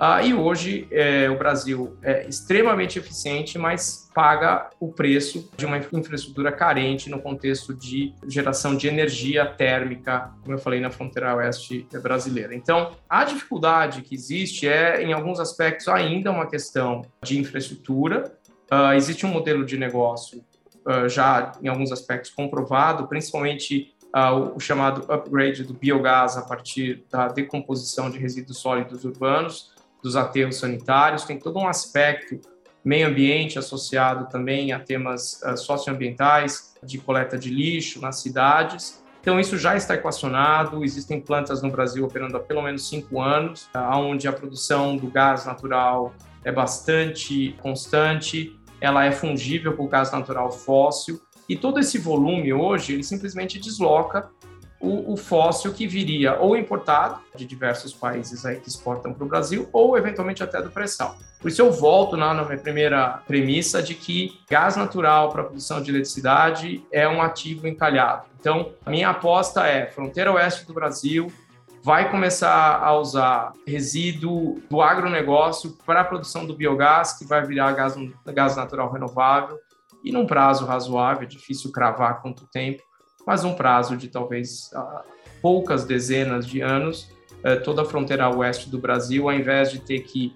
Uh, 0.01 0.25
e 0.25 0.34
hoje 0.34 0.88
é, 0.89 1.29
o 1.29 1.38
Brasil 1.38 1.96
é 2.01 2.27
extremamente 2.27 2.98
eficiente, 2.98 3.60
mas 3.60 4.10
paga 4.15 4.72
o 4.79 4.91
preço 4.91 5.48
de 5.55 5.63
uma 5.63 5.77
infraestrutura 5.77 6.51
carente 6.51 7.08
no 7.08 7.22
contexto 7.22 7.72
de 7.72 8.12
geração 8.27 8.75
de 8.75 8.88
energia 8.88 9.46
térmica, 9.46 10.31
como 10.41 10.55
eu 10.55 10.58
falei, 10.58 10.79
na 10.79 10.89
fronteira 10.89 11.36
oeste 11.36 11.88
brasileira. 12.01 12.55
Então, 12.55 12.93
a 13.08 13.24
dificuldade 13.24 14.01
que 14.01 14.15
existe 14.15 14.67
é, 14.67 15.03
em 15.03 15.13
alguns 15.13 15.39
aspectos, 15.39 15.88
ainda 15.88 16.31
uma 16.31 16.48
questão 16.48 17.03
de 17.24 17.38
infraestrutura. 17.38 18.36
Uh, 18.72 18.93
existe 18.96 19.24
um 19.24 19.29
modelo 19.29 19.63
de 19.63 19.77
negócio 19.77 20.43
uh, 20.84 21.08
já, 21.08 21.51
em 21.62 21.67
alguns 21.67 21.91
aspectos, 21.91 22.31
comprovado, 22.31 23.08
principalmente 23.08 23.93
Uh, 24.13 24.53
o 24.58 24.60
chamado 24.60 25.10
upgrade 25.10 25.63
do 25.63 25.74
biogás 25.74 26.36
a 26.36 26.41
partir 26.41 27.05
da 27.10 27.29
decomposição 27.29 28.10
de 28.10 28.20
resíduos 28.20 28.58
sólidos 28.58 29.05
urbanos, 29.05 29.71
dos 30.01 30.15
aterros 30.15 30.58
sanitários, 30.58 31.24
tem 31.24 31.38
todo 31.38 31.60
um 31.60 31.67
aspecto 31.67 32.39
meio 32.84 33.08
ambiente 33.08 33.60
associado 33.60 34.27
também 34.29 34.72
a 34.72 34.79
temas 34.79 35.39
uh, 35.43 35.55
socioambientais, 35.55 36.74
de 36.84 36.98
coleta 36.98 37.38
de 37.38 37.50
lixo 37.50 38.01
nas 38.01 38.20
cidades. 38.20 39.03
Então, 39.22 39.39
isso 39.39 39.55
já 39.55 39.77
está 39.77 39.93
equacionado, 39.93 40.84
existem 40.84 41.22
plantas 41.22 41.62
no 41.62 41.70
Brasil 41.70 42.03
operando 42.03 42.38
há 42.38 42.39
pelo 42.39 42.62
menos 42.63 42.89
cinco 42.89 43.22
anos, 43.22 43.70
uh, 43.75 43.96
onde 43.96 44.27
a 44.27 44.34
produção 44.34 44.98
do 44.98 45.08
gás 45.08 45.46
natural 45.46 46.13
é 46.43 46.51
bastante 46.51 47.55
constante, 47.62 48.60
ela 48.79 49.05
é 49.05 49.12
fungível 49.12 49.77
com 49.77 49.84
o 49.84 49.88
gás 49.88 50.12
natural 50.12 50.51
fóssil, 50.51 51.22
e 51.48 51.55
todo 51.55 51.79
esse 51.79 52.00
volume 52.00 52.51
hoje, 52.51 52.93
ele 52.93 53.03
simplesmente 53.03 53.60
desloca 53.60 54.31
o, 54.82 55.14
o, 55.14 55.18
fóssil 55.18 55.72
que 55.74 55.86
viria 55.86 56.38
ou 56.40 56.58
importado 56.58 57.20
de 57.36 57.46
diversos 57.46 57.94
países 57.94 58.46
aí 58.46 58.60
que 58.60 58.68
exportam 58.68 59.14
para 59.14 59.24
o 59.24 59.28
Brasil 59.28 59.70
ou 59.72 59.98
eventualmente 59.98 60.44
até 60.44 60.62
do 60.62 60.72
pré-sal. 60.72 61.16
Por 61.40 61.50
isso 61.50 61.62
eu 61.62 61.72
volto 61.72 62.18
na, 62.18 62.34
na 62.34 62.44
minha 62.44 62.58
primeira 62.58 63.22
premissa 63.28 63.82
de 63.82 63.96
que 63.96 64.40
gás 64.50 64.76
natural 64.76 65.32
para 65.32 65.44
produção 65.44 65.82
de 65.82 65.92
eletricidade 65.92 66.84
é 66.92 67.08
um 67.08 67.22
ativo 67.22 67.68
encalhado. 67.68 68.26
Então, 68.40 68.74
a 68.86 68.90
minha 68.90 69.10
aposta 69.10 69.68
é 69.68 69.86
fronteira 69.88 70.32
oeste 70.32 70.66
do 70.66 70.74
Brasil 70.74 71.32
vai 71.84 72.12
começar 72.12 72.80
a 72.80 72.96
usar 72.96 73.54
resíduo 73.66 74.62
do 74.70 74.82
agronegócio 74.82 75.76
para 75.86 76.02
a 76.02 76.04
produção 76.04 76.46
do 76.46 76.56
biogás, 76.56 77.14
que 77.14 77.26
vai 77.26 77.44
virar 77.46 77.72
gás, 77.74 77.96
gás 78.28 78.56
natural 78.56 78.92
renovável, 78.92 79.58
e 80.04 80.12
num 80.12 80.26
prazo 80.26 80.66
razoável, 80.66 81.24
é 81.24 81.26
difícil 81.26 81.72
cravar 81.72 82.22
quanto 82.22 82.48
tempo, 82.48 82.84
mas 83.25 83.44
um 83.44 83.54
prazo 83.54 83.96
de 83.96 84.08
talvez 84.08 84.72
uh, 84.74 85.01
poucas 85.42 85.86
dezenas 85.86 86.46
de 86.46 86.62
anos, 86.62 87.12
uh, 87.44 87.62
toda 87.63 87.82
a 87.82 87.86
fronteira 87.86 88.30
oeste 88.30 88.70
do 88.70 88.78
Brasil, 88.78 89.30
ao 89.30 89.36
invés 89.36 89.72
de 89.72 89.80
ter 89.80 90.00
que 90.01 90.36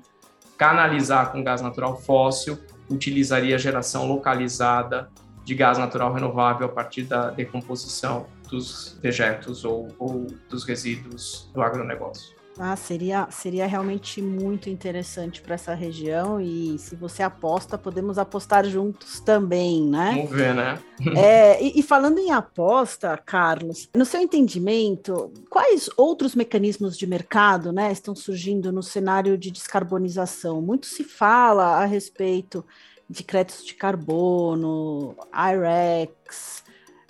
canalizar 0.57 1.31
com 1.31 1.43
gás 1.43 1.61
natural 1.61 1.99
fóssil, 1.99 2.57
utilizaria 2.89 3.57
geração 3.57 4.07
localizada 4.07 5.09
de 5.43 5.53
gás 5.53 5.77
natural 5.77 6.13
renovável 6.13 6.67
a 6.67 6.69
partir 6.69 7.03
da 7.03 7.29
decomposição 7.29 8.25
dos 8.49 8.97
dejetos 9.01 9.63
ou, 9.63 9.89
ou 9.99 10.27
dos 10.49 10.63
resíduos 10.63 11.49
do 11.53 11.61
agronegócio. 11.61 12.34
Ah, 12.57 12.75
seria, 12.75 13.27
seria 13.31 13.67
realmente 13.67 14.21
muito 14.21 14.69
interessante 14.69 15.41
para 15.41 15.55
essa 15.55 15.73
região 15.73 16.39
e 16.39 16.77
se 16.79 16.95
você 16.95 17.21
aposta, 17.21 17.77
podemos 17.77 18.17
apostar 18.17 18.65
juntos 18.65 19.19
também, 19.19 19.85
né? 19.85 20.13
Vamos 20.15 20.31
ver, 20.31 20.55
né? 20.55 20.79
é, 21.17 21.61
e, 21.61 21.79
e, 21.79 21.83
falando 21.83 22.17
em 22.19 22.31
aposta, 22.31 23.17
Carlos, 23.25 23.89
no 23.93 24.05
seu 24.05 24.21
entendimento, 24.21 25.31
quais 25.49 25.89
outros 25.97 26.33
mecanismos 26.33 26.97
de 26.97 27.05
mercado 27.05 27.73
né, 27.73 27.91
estão 27.91 28.15
surgindo 28.15 28.71
no 28.71 28.81
cenário 28.81 29.37
de 29.37 29.51
descarbonização? 29.51 30.61
Muito 30.61 30.85
se 30.85 31.03
fala 31.03 31.81
a 31.81 31.85
respeito 31.85 32.65
de 33.09 33.23
créditos 33.23 33.65
de 33.65 33.73
carbono, 33.73 35.15
IREX, 35.33 36.63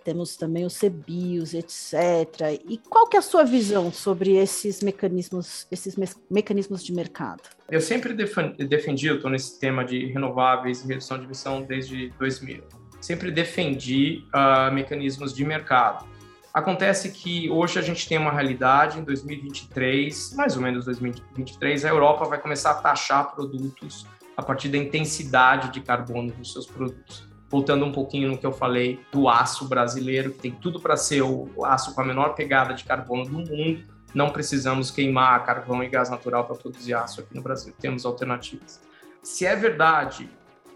temos 0.05 0.38
também 0.38 0.63
os 0.65 0.77
CBIOS, 0.77 1.55
etc. 1.55 2.62
E 2.69 2.77
qual 2.77 3.07
que 3.07 3.17
é 3.17 3.19
a 3.19 3.24
sua 3.24 3.43
visão 3.43 3.91
sobre 3.91 4.35
esses 4.38 4.83
mecanismos, 4.83 5.65
esses 5.71 5.95
me 5.95 6.07
mecanismos 6.29 6.83
de 6.83 6.93
mercado? 6.93 7.41
Eu 7.69 7.81
sempre 7.81 8.13
defendi, 8.13 9.07
eu 9.07 9.15
estou 9.15 9.31
nesse 9.31 9.59
tema 9.59 9.83
de 9.83 10.05
renováveis 10.05 10.83
e 10.83 10.88
redução 10.88 11.17
de 11.17 11.25
emissão 11.25 11.63
desde 11.63 12.09
2000. 12.19 12.63
Sempre 13.01 13.31
defendi 13.31 14.24
uh, 14.27 14.71
mecanismos 14.71 15.33
de 15.33 15.43
mercado. 15.43 16.05
Acontece 16.53 17.12
que 17.12 17.50
hoje 17.50 17.79
a 17.79 17.81
gente 17.81 18.07
tem 18.07 18.17
uma 18.19 18.31
realidade, 18.31 19.00
em 19.00 19.03
2023, 19.03 20.35
mais 20.35 20.55
ou 20.55 20.62
menos 20.62 20.85
2023, 20.85 21.83
a 21.83 21.89
Europa 21.89 22.25
vai 22.25 22.39
começar 22.39 22.71
a 22.71 22.75
taxar 22.75 23.33
produtos 23.33 24.05
a 24.38 24.43
partir 24.43 24.69
da 24.69 24.77
intensidade 24.77 25.71
de 25.71 25.81
carbono 25.81 26.31
dos 26.31 26.53
seus 26.53 26.67
produtos 26.67 27.35
voltando 27.50 27.86
um 27.86 27.92
pouquinho 27.92 28.30
no 28.30 28.38
que 28.38 28.46
eu 28.46 28.52
falei 28.52 29.00
do 29.12 29.30
aço 29.30 29.68
brasileiro, 29.68 30.32
que 30.32 30.40
tem 30.40 30.52
tudo 30.52 30.80
para 30.80 30.98
ser 30.98 31.22
o 31.22 31.64
aço 31.64 31.94
com 31.94 32.02
a 32.02 32.06
menor 32.06 32.36
pegada 32.36 32.74
de 32.74 32.84
carbono 32.84 33.25
do 33.25 33.32
mundo, 33.32 33.84
não 34.14 34.30
precisamos 34.30 34.90
queimar 34.90 35.46
carvão 35.46 35.84
e 35.84 35.90
gás 35.90 36.10
natural 36.10 36.46
para 36.46 36.56
produzir 36.56 36.94
aço 36.94 37.22
aqui 37.22 37.36
no 37.36 37.42
Brasil, 37.42 37.74
temos 37.80 38.06
alternativas. 38.06 38.82
Se 39.22 39.46
é 39.46 39.56
verdade 39.56 40.30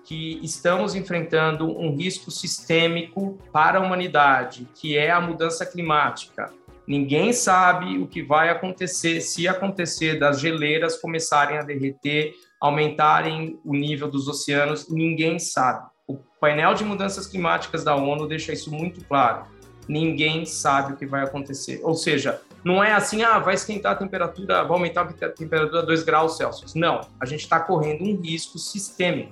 que 0.04 0.40
estamos 0.44 0.96
enfrentando 0.96 1.66
um 1.66 1.96
risco 1.96 2.32
sistêmico 2.32 3.38
para 3.54 3.78
a 3.78 3.82
humanidade, 3.82 4.68
que 4.76 4.98
é 4.98 5.12
a 5.12 5.22
mudança 5.22 5.66
climática, 5.66 6.52
ninguém 6.88 7.32
sabe 7.32 7.98
o 8.00 8.08
que 8.08 8.24
vai 8.24 8.50
acontecer 8.50 9.22
se 9.22 9.48
acontecer 9.48 10.20
das 10.20 10.40
geleiras 10.40 11.00
começarem 11.00 11.60
a 11.60 11.62
derreter, 11.62 12.34
aumentarem 12.60 13.60
o 13.64 13.74
nível 13.74 14.10
dos 14.10 14.28
oceanos, 14.28 14.90
ninguém 14.90 15.38
sabe. 15.38 15.88
O 16.10 16.18
painel 16.42 16.74
de 16.74 16.84
mudanças 16.84 17.28
climáticas 17.28 17.84
da 17.84 17.96
ONU 17.96 18.28
deixa 18.28 18.52
isso 18.52 18.74
muito 18.74 19.06
claro. 19.06 19.44
Ninguém 19.88 20.44
sabe 20.44 20.94
o 20.94 20.96
que 20.96 21.06
vai 21.06 21.24
acontecer. 21.24 21.82
Ou 21.84 21.94
seja, 21.94 22.42
não 22.64 22.84
é 22.84 22.94
assim, 22.94 23.22
ah, 23.22 23.38
vai 23.38 23.54
esquentar 23.54 23.92
a 23.92 23.96
temperatura, 23.96 24.64
vai 24.64 24.72
aumentar 24.72 25.02
a 25.02 25.30
temperatura 25.30 25.84
a 25.84 25.86
2 25.86 26.02
graus 26.02 26.36
Celsius. 26.36 26.74
Não, 26.74 27.02
a 27.20 27.28
gente 27.28 27.42
está 27.42 27.60
correndo 27.60 28.04
um 28.04 28.20
risco 28.20 28.58
sistêmico. 28.58 29.32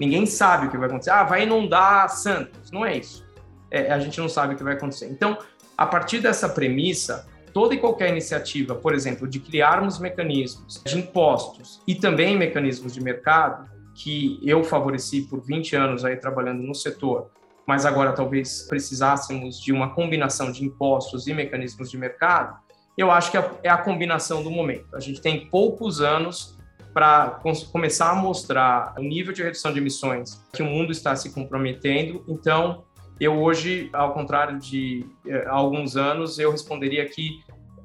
Ninguém 0.00 0.26
sabe 0.26 0.66
o 0.66 0.70
que 0.70 0.76
vai 0.76 0.88
acontecer. 0.88 1.10
Ah, 1.10 1.22
vai 1.22 1.44
inundar 1.44 2.08
Santos. 2.08 2.72
Não 2.72 2.84
é 2.84 2.96
isso. 2.98 3.24
É, 3.70 3.92
a 3.92 4.00
gente 4.00 4.18
não 4.20 4.28
sabe 4.28 4.54
o 4.54 4.56
que 4.56 4.64
vai 4.64 4.74
acontecer. 4.74 5.06
Então, 5.06 5.38
a 5.78 5.86
partir 5.86 6.18
dessa 6.18 6.48
premissa, 6.48 7.28
toda 7.52 7.72
e 7.72 7.78
qualquer 7.78 8.10
iniciativa, 8.10 8.74
por 8.74 8.92
exemplo, 8.92 9.28
de 9.28 9.38
criarmos 9.38 10.00
mecanismos 10.00 10.82
de 10.84 10.98
impostos 10.98 11.80
e 11.86 11.94
também 11.94 12.36
mecanismos 12.36 12.92
de 12.92 13.00
mercado, 13.00 13.75
que 13.96 14.38
eu 14.42 14.62
favoreci 14.62 15.22
por 15.22 15.40
20 15.40 15.74
anos 15.74 16.04
aí 16.04 16.16
trabalhando 16.16 16.62
no 16.62 16.74
setor, 16.74 17.30
mas 17.66 17.86
agora 17.86 18.12
talvez 18.12 18.66
precisássemos 18.68 19.60
de 19.60 19.72
uma 19.72 19.94
combinação 19.94 20.52
de 20.52 20.64
impostos 20.64 21.26
e 21.26 21.34
mecanismos 21.34 21.90
de 21.90 21.98
mercado, 21.98 22.56
eu 22.96 23.10
acho 23.10 23.30
que 23.30 23.36
é 23.62 23.68
a 23.68 23.76
combinação 23.76 24.42
do 24.42 24.50
momento. 24.50 24.94
A 24.94 25.00
gente 25.00 25.20
tem 25.20 25.46
poucos 25.46 26.00
anos 26.00 26.56
para 26.94 27.40
começar 27.72 28.10
a 28.10 28.14
mostrar 28.14 28.94
o 28.98 29.02
nível 29.02 29.32
de 29.32 29.42
redução 29.42 29.72
de 29.72 29.78
emissões 29.78 30.42
que 30.52 30.62
o 30.62 30.66
mundo 30.66 30.92
está 30.92 31.14
se 31.14 31.30
comprometendo, 31.32 32.24
então 32.28 32.84
Eu 33.18 33.40
hoje, 33.40 33.88
ao 33.94 34.12
contrário 34.12 34.58
de 34.58 35.06
eh, 35.26 35.46
alguns 35.48 35.96
anos, 35.96 36.38
eu 36.38 36.50
responderia 36.50 37.08
que 37.08 37.42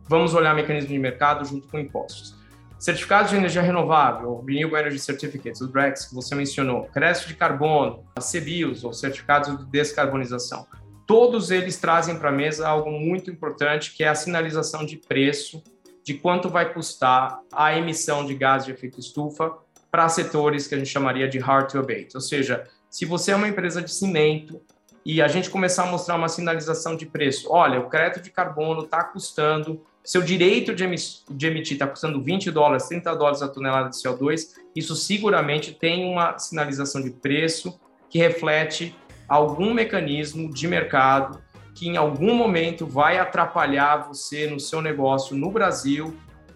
vamos 0.10 0.34
olhar 0.34 0.54
mecanismo 0.54 0.90
de 0.90 1.00
mercado 1.00 1.46
junto 1.46 1.70
com 1.70 1.80
impostos. 1.80 2.36
Certificados 2.82 3.30
de 3.30 3.38
energia 3.38 3.62
renovável, 3.62 4.44
Renewable 4.44 4.80
Energy 4.80 4.98
Certificates, 4.98 5.62
o 5.62 5.68
DREX, 5.68 6.08
que 6.08 6.16
você 6.16 6.34
mencionou, 6.34 6.86
crédito 6.86 7.28
de 7.28 7.36
carbono, 7.36 8.04
CBIOS, 8.20 8.84
ou 8.84 8.92
certificados 8.92 9.56
de 9.56 9.66
descarbonização, 9.66 10.66
todos 11.06 11.52
eles 11.52 11.78
trazem 11.78 12.18
para 12.18 12.30
a 12.30 12.32
mesa 12.32 12.68
algo 12.68 12.90
muito 12.90 13.30
importante, 13.30 13.94
que 13.94 14.04
é 14.04 14.08
a 14.08 14.16
sinalização 14.16 14.84
de 14.84 14.98
preço 14.98 15.62
de 16.04 16.16
quanto 16.16 16.50
vai 16.50 16.74
custar 16.74 17.42
a 17.54 17.78
emissão 17.78 18.26
de 18.26 18.34
gás 18.34 18.66
de 18.66 18.72
efeito 18.72 19.00
estufa 19.00 19.56
para 19.92 20.10
setores 20.10 20.66
que 20.66 20.74
a 20.74 20.80
gente 20.80 20.90
chamaria 20.90 21.28
de 21.30 21.38
hard 21.38 21.70
to 21.70 21.78
abate. 21.78 22.16
Ou 22.16 22.22
seja, 22.22 22.68
se 22.90 23.06
você 23.06 23.32
é 23.32 23.36
uma 23.36 23.48
empresa 23.48 23.80
de 23.84 23.94
cimento 23.94 24.60
e 25.06 25.22
a 25.22 25.28
gente 25.28 25.52
começar 25.52 25.84
a 25.84 25.92
mostrar 25.92 26.16
uma 26.16 26.28
sinalização 26.28 26.96
de 26.96 27.06
preço, 27.06 27.48
olha, 27.52 27.80
o 27.80 27.90
crédito 27.90 28.24
de 28.24 28.32
carbono 28.32 28.86
está 28.86 29.04
custando, 29.04 29.86
seu 30.04 30.22
direito 30.22 30.74
de, 30.74 30.84
emitir 30.84 31.74
está 31.74 31.88
custando 31.88 32.22
20 32.22 32.50
dólares, 32.52 32.88
30 32.88 33.16
dólares 33.16 33.42
a 33.42 33.48
tonelada 33.48 33.90
de 33.90 33.98
CO2, 33.98 34.50
isso 34.76 34.96
seguramente 34.96 35.74
tem 35.74 36.06
uma 36.06 36.38
sinalização 36.40 37.02
de 37.02 37.12
preço 37.12 37.80
que 38.10 38.18
reflete 38.18 38.96
algum 39.28 39.74
mecanismo 39.74 40.52
de 40.52 40.68
mercado 40.68 41.42
que 41.74 41.88
em 41.88 41.98
algum 41.98 42.36
momento 42.36 42.86
vai 42.86 43.18
atrapalhar 43.18 44.08
você 44.08 44.48
no 44.48 44.60
seu 44.60 44.82
negócio 44.82 45.36
no 45.36 45.50
Brasil, 45.50 46.16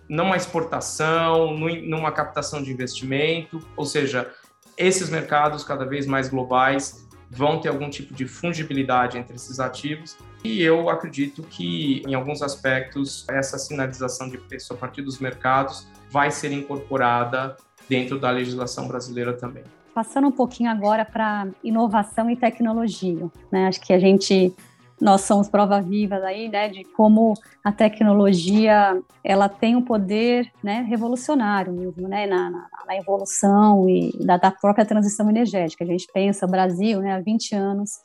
numa 0.09 0.35
exportação, 0.35 1.55
numa 1.57 2.11
captação 2.11 2.61
de 2.61 2.71
investimento, 2.71 3.65
ou 3.77 3.85
seja, 3.85 4.29
esses 4.77 5.09
mercados 5.09 5.63
cada 5.63 5.85
vez 5.85 6.05
mais 6.05 6.27
globais 6.27 7.04
vão 7.35 7.59
ter 7.59 7.69
algum 7.69 7.89
tipo 7.89 8.13
de 8.13 8.25
fungibilidade 8.25 9.17
entre 9.17 9.35
esses 9.35 9.59
ativos 9.59 10.17
e 10.43 10.61
eu 10.61 10.89
acredito 10.89 11.43
que 11.43 12.03
em 12.07 12.13
alguns 12.13 12.41
aspectos 12.41 13.25
essa 13.29 13.57
sinalização 13.57 14.29
de 14.29 14.37
preço 14.37 14.73
a 14.73 14.77
partir 14.77 15.01
dos 15.01 15.19
mercados 15.19 15.87
vai 16.09 16.31
ser 16.31 16.51
incorporada 16.51 17.57
dentro 17.89 18.19
da 18.19 18.31
legislação 18.31 18.87
brasileira 18.87 19.33
também. 19.33 19.63
Passando 19.93 20.27
um 20.27 20.31
pouquinho 20.31 20.69
agora 20.69 21.05
para 21.05 21.47
inovação 21.63 22.29
e 22.29 22.35
tecnologia, 22.35 23.29
né? 23.51 23.67
Acho 23.67 23.81
que 23.81 23.93
a 23.93 23.99
gente 23.99 24.53
nós 24.99 25.21
somos 25.21 25.49
prova 25.49 25.81
viva 25.81 26.15
aí, 26.17 26.47
né, 26.47 26.69
de 26.69 26.83
como 26.83 27.33
a 27.63 27.71
tecnologia 27.71 28.97
ela 29.23 29.49
tem 29.49 29.75
um 29.75 29.81
poder, 29.81 30.51
né, 30.63 30.85
revolucionário 30.87 31.73
mesmo, 31.73 32.07
né, 32.07 32.25
na, 32.25 32.49
na, 32.49 32.67
na 32.87 32.95
evolução 32.95 33.89
e 33.89 34.11
da, 34.23 34.37
da, 34.37 34.51
própria 34.51 34.85
transição 34.85 35.29
energética. 35.29 35.83
A 35.83 35.87
gente 35.87 36.07
pensa, 36.13 36.47
Brasil, 36.47 37.01
né, 37.01 37.13
há 37.13 37.19
20 37.19 37.55
anos, 37.55 37.99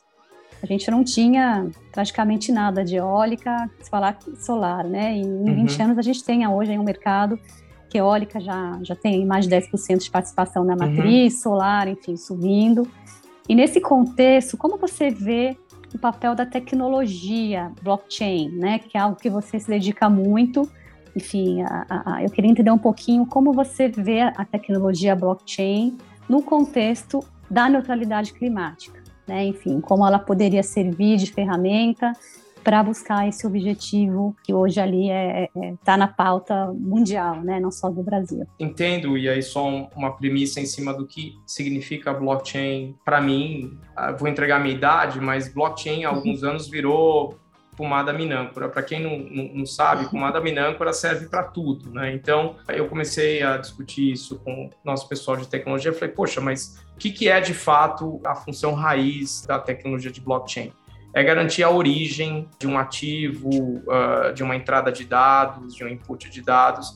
a 0.61 0.65
gente 0.65 0.91
não 0.91 1.03
tinha 1.03 1.67
praticamente 1.91 2.51
nada 2.51 2.83
de 2.83 2.97
eólica, 2.97 3.69
se 3.79 3.89
falar 3.89 4.17
solar, 4.39 4.83
né, 4.83 5.15
e 5.15 5.21
em 5.21 5.49
uhum. 5.49 5.55
20 5.67 5.81
anos 5.81 5.97
a 5.97 6.01
gente 6.01 6.23
tem 6.23 6.45
hoje 6.45 6.77
um 6.77 6.83
mercado 6.83 7.39
que 7.89 7.97
eólica 7.97 8.39
já, 8.39 8.79
já 8.83 8.95
tem 8.95 9.25
mais 9.25 9.47
de 9.47 9.55
10% 9.55 9.97
de 9.97 10.11
participação 10.11 10.63
na 10.63 10.73
uhum. 10.73 10.79
matriz, 10.79 11.35
uhum. 11.35 11.39
solar, 11.39 11.87
enfim, 11.87 12.17
subindo. 12.17 12.87
E 13.47 13.55
nesse 13.55 13.81
contexto, 13.81 14.57
como 14.57 14.77
você 14.77 15.09
vê 15.09 15.57
o 15.93 15.99
papel 15.99 16.35
da 16.35 16.45
tecnologia 16.45 17.71
blockchain, 17.81 18.49
né, 18.49 18.79
que 18.79 18.97
é 18.97 19.01
algo 19.01 19.17
que 19.17 19.29
você 19.29 19.59
se 19.59 19.67
dedica 19.67 20.09
muito. 20.09 20.69
Enfim, 21.15 21.61
a, 21.63 21.85
a, 21.89 22.23
eu 22.23 22.29
queria 22.29 22.49
entender 22.49 22.71
um 22.71 22.77
pouquinho 22.77 23.25
como 23.25 23.51
você 23.51 23.87
vê 23.89 24.21
a 24.21 24.45
tecnologia 24.45 25.15
blockchain 25.15 25.97
no 26.29 26.41
contexto 26.41 27.23
da 27.49 27.67
neutralidade 27.67 28.31
climática, 28.31 29.03
né? 29.27 29.45
Enfim, 29.45 29.81
como 29.81 30.07
ela 30.07 30.17
poderia 30.17 30.63
servir 30.63 31.17
de 31.17 31.29
ferramenta 31.29 32.13
para 32.63 32.83
buscar 32.83 33.27
esse 33.27 33.45
objetivo 33.45 34.35
que 34.43 34.53
hoje 34.53 34.79
ali 34.79 35.09
está 35.09 35.13
é, 35.13 35.49
é, 35.55 35.73
tá 35.83 35.97
na 35.97 36.07
pauta 36.07 36.71
mundial, 36.73 37.41
né? 37.41 37.59
não 37.59 37.71
só 37.71 37.89
do 37.89 38.03
Brasil. 38.03 38.45
Entendo, 38.59 39.17
e 39.17 39.27
aí 39.27 39.41
só 39.41 39.67
uma 39.95 40.11
premissa 40.11 40.59
em 40.59 40.65
cima 40.65 40.93
do 40.93 41.05
que 41.05 41.35
significa 41.45 42.13
blockchain 42.13 42.95
para 43.03 43.21
mim. 43.21 43.77
Ah, 43.95 44.11
vou 44.11 44.27
entregar 44.27 44.57
a 44.57 44.59
minha 44.59 44.75
idade, 44.75 45.19
mas 45.19 45.51
blockchain 45.53 46.05
há 46.05 46.09
alguns 46.09 46.43
anos 46.43 46.67
virou 46.67 47.39
pomada 47.75 48.13
minâncora. 48.13 48.69
Para 48.69 48.83
quem 48.83 49.01
não, 49.01 49.17
não, 49.17 49.55
não, 49.55 49.65
sabe, 49.65 50.09
pomada 50.09 50.39
minâncora 50.39 50.93
serve 50.93 51.27
para 51.27 51.43
tudo, 51.43 51.91
né? 51.91 52.13
Então, 52.13 52.55
eu 52.67 52.87
comecei 52.87 53.41
a 53.41 53.57
discutir 53.57 54.11
isso 54.11 54.39
com 54.39 54.65
o 54.65 54.69
nosso 54.83 55.07
pessoal 55.07 55.37
de 55.37 55.47
tecnologia. 55.47 55.89
Eu 55.89 55.95
falei, 55.95 56.13
poxa, 56.13 56.39
mas 56.39 56.79
o 56.95 56.99
que, 56.99 57.11
que 57.11 57.27
é 57.27 57.39
de 57.41 57.53
fato 57.53 58.21
a 58.23 58.35
função 58.35 58.73
raiz 58.73 59.45
da 59.47 59.57
tecnologia 59.57 60.11
de 60.11 60.21
blockchain? 60.21 60.71
É 61.13 61.23
garantir 61.23 61.63
a 61.63 61.69
origem 61.69 62.47
de 62.57 62.67
um 62.67 62.77
ativo, 62.77 63.49
uh, 63.49 64.33
de 64.33 64.43
uma 64.43 64.55
entrada 64.55 64.91
de 64.91 65.05
dados, 65.05 65.75
de 65.75 65.83
um 65.83 65.87
input 65.87 66.29
de 66.29 66.41
dados. 66.41 66.95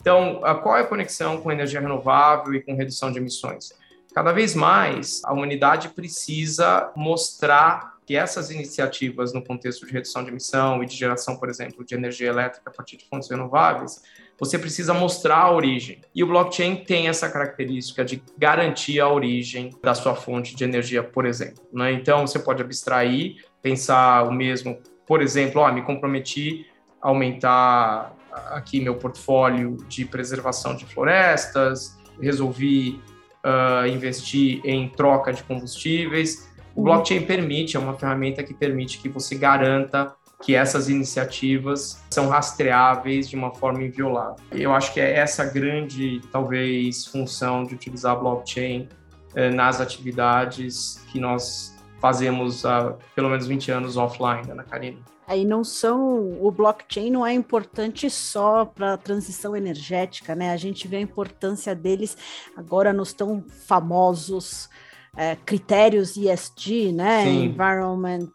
Então, 0.00 0.40
uh, 0.40 0.62
qual 0.62 0.76
é 0.76 0.82
a 0.82 0.86
conexão 0.86 1.40
com 1.40 1.50
energia 1.50 1.80
renovável 1.80 2.54
e 2.54 2.62
com 2.62 2.76
redução 2.76 3.10
de 3.10 3.18
emissões? 3.18 3.72
Cada 4.14 4.32
vez 4.32 4.54
mais, 4.54 5.20
a 5.24 5.32
humanidade 5.32 5.90
precisa 5.90 6.90
mostrar 6.96 7.96
que 8.06 8.16
essas 8.16 8.50
iniciativas 8.50 9.34
no 9.34 9.44
contexto 9.44 9.84
de 9.84 9.92
redução 9.92 10.22
de 10.22 10.30
emissão 10.30 10.82
e 10.82 10.86
de 10.86 10.94
geração, 10.94 11.36
por 11.36 11.50
exemplo, 11.50 11.84
de 11.84 11.94
energia 11.94 12.28
elétrica 12.28 12.70
a 12.70 12.72
partir 12.72 12.96
de 12.96 13.04
fontes 13.08 13.28
renováveis, 13.28 14.00
você 14.38 14.58
precisa 14.58 14.92
mostrar 14.92 15.38
a 15.38 15.52
origem. 15.52 16.00
E 16.14 16.22
o 16.22 16.26
blockchain 16.26 16.76
tem 16.76 17.08
essa 17.08 17.28
característica 17.28 18.04
de 18.04 18.22
garantir 18.36 19.00
a 19.00 19.08
origem 19.08 19.70
da 19.82 19.94
sua 19.94 20.14
fonte 20.14 20.54
de 20.54 20.62
energia, 20.62 21.02
por 21.02 21.24
exemplo. 21.24 21.64
Né? 21.72 21.92
Então, 21.92 22.26
você 22.26 22.38
pode 22.38 22.62
abstrair 22.62 23.36
pensar 23.62 24.24
o 24.24 24.32
mesmo, 24.32 24.78
por 25.06 25.22
exemplo, 25.22 25.60
ó, 25.60 25.72
me 25.72 25.82
comprometi 25.82 26.66
a 27.00 27.08
aumentar 27.08 28.14
aqui 28.50 28.80
meu 28.80 28.96
portfólio 28.96 29.78
de 29.88 30.04
preservação 30.04 30.76
de 30.76 30.84
florestas, 30.84 31.96
resolvi 32.20 33.00
uh, 33.44 33.86
investir 33.86 34.60
em 34.64 34.88
troca 34.88 35.32
de 35.32 35.42
combustíveis. 35.42 36.50
O 36.74 36.82
blockchain 36.82 37.22
permite, 37.22 37.76
é 37.76 37.80
uma 37.80 37.94
ferramenta 37.94 38.42
que 38.42 38.52
permite 38.52 38.98
que 38.98 39.08
você 39.08 39.34
garanta 39.34 40.14
que 40.42 40.54
essas 40.54 40.88
iniciativas 40.88 42.02
são 42.10 42.28
rastreáveis 42.28 43.28
de 43.28 43.36
uma 43.36 43.54
forma 43.54 43.82
inviolável. 43.82 44.36
Eu 44.52 44.72
acho 44.72 44.92
que 44.92 45.00
é 45.00 45.14
essa 45.14 45.44
grande, 45.44 46.20
talvez, 46.30 47.06
função 47.06 47.64
de 47.64 47.74
utilizar 47.74 48.12
a 48.12 48.16
blockchain 48.16 48.88
eh, 49.34 49.50
nas 49.50 49.80
atividades 49.80 51.02
que 51.10 51.18
nós 51.18 51.74
fazemos 52.00 52.64
há 52.64 52.94
pelo 53.14 53.30
menos 53.30 53.46
20 53.46 53.70
anos 53.70 53.96
offline, 53.96 54.50
Ana 54.50 54.62
Karina. 54.62 54.98
Aí 55.26 55.44
não 55.44 55.64
são. 55.64 56.40
O 56.40 56.52
blockchain 56.52 57.10
não 57.10 57.26
é 57.26 57.32
importante 57.32 58.08
só 58.08 58.64
para 58.64 58.92
a 58.92 58.96
transição 58.96 59.56
energética, 59.56 60.36
né? 60.36 60.52
A 60.52 60.56
gente 60.56 60.86
vê 60.86 60.98
a 60.98 61.00
importância 61.00 61.74
deles 61.74 62.16
agora 62.56 62.92
nos 62.92 63.12
tão 63.12 63.44
famosos 63.66 64.68
é, 65.16 65.34
critérios 65.34 66.16
ESG, 66.16 66.92
né? 66.92 67.24
Sim. 67.24 67.44
Environment, 67.46 68.28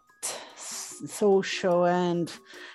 Social 1.06 1.84
and, 1.84 2.26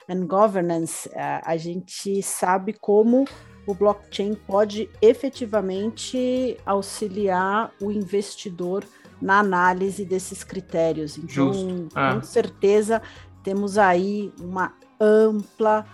and 0.10 0.26
Governance. 0.26 1.10
É, 1.14 1.42
a 1.44 1.58
gente 1.58 2.22
sabe 2.22 2.74
como 2.74 3.26
o 3.66 3.74
blockchain 3.74 4.34
pode 4.34 4.90
efetivamente 5.02 6.58
auxiliar 6.66 7.72
o 7.82 7.92
investidor 7.92 8.86
na 9.22 9.40
análise 9.40 10.06
desses 10.06 10.44
critérios. 10.44 11.18
Então, 11.18 11.88
ah. 11.94 12.16
com 12.16 12.24
certeza, 12.24 13.02
temos 13.44 13.78
aí 13.78 14.32
uma 14.40 14.74
ampla 15.00 15.86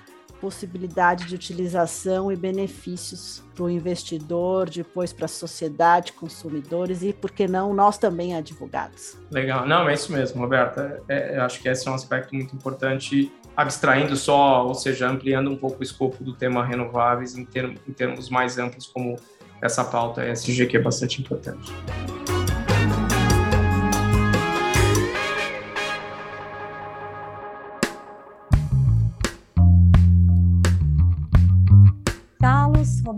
possibilidade 0.43 1.25
de 1.25 1.36
utilização 1.36 2.29
e 2.29 2.36
benefícios 2.36 3.41
para 3.56 3.63
o 3.63 3.69
investidor, 3.69 4.69
depois 4.69 5.13
para 5.13 5.23
a 5.23 5.29
sociedade, 5.29 6.12
consumidores 6.12 7.01
e, 7.01 7.13
por 7.13 7.32
que 7.32 7.47
não, 7.47 7.73
nós 7.73 7.97
também 7.97 8.36
advogados. 8.36 9.17
Legal, 9.32 9.65
não, 9.65 9.88
é 9.88 9.93
isso 9.93 10.12
mesmo, 10.12 10.41
Roberta. 10.41 11.01
É, 11.08 11.36
é, 11.36 11.39
acho 11.39 11.62
que 11.62 11.69
esse 11.69 11.88
é 11.88 11.91
um 11.91 11.93
aspecto 11.93 12.36
muito 12.36 12.53
importante, 12.53 13.32
abstraindo 13.56 14.17
só, 14.17 14.67
ou 14.67 14.75
seja, 14.75 15.08
ampliando 15.08 15.49
um 15.49 15.56
pouco 15.56 15.79
o 15.79 15.84
escopo 15.84 16.21
do 16.21 16.34
tema 16.34 16.65
renováveis 16.65 17.38
em, 17.38 17.45
termos, 17.45 17.79
em 17.88 17.93
termos 17.93 18.29
mais 18.29 18.58
amplos, 18.58 18.86
como 18.86 19.15
essa 19.62 19.86
pauta 19.86 20.29
ESG, 20.29 20.65
que 20.65 20.75
é 20.75 20.82
bastante 20.82 21.21
importante. 21.21 21.71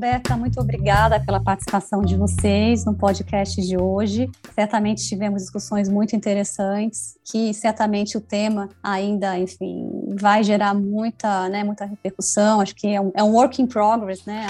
Roberta, 0.05 0.37
muito 0.37 0.61
obrigada 0.61 1.19
pela 1.19 1.39
participação 1.39 2.03
de 2.03 2.15
vocês 2.15 2.85
no 2.85 2.93
podcast 2.93 3.59
de 3.59 3.75
hoje. 3.75 4.29
Certamente 4.53 5.03
tivemos 5.03 5.41
discussões 5.41 5.89
muito 5.89 6.15
interessantes, 6.15 7.17
que 7.23 7.51
certamente 7.55 8.15
o 8.15 8.21
tema 8.21 8.69
ainda, 8.83 9.35
enfim, 9.39 9.89
vai 10.09 10.43
gerar 10.43 10.75
muita, 10.75 11.49
né, 11.49 11.63
muita 11.63 11.85
repercussão. 11.85 12.61
Acho 12.61 12.75
que 12.75 12.85
é 12.85 13.01
um, 13.01 13.11
é 13.15 13.23
um 13.23 13.33
work 13.33 13.59
in 13.59 13.65
progress, 13.65 14.23
né, 14.27 14.45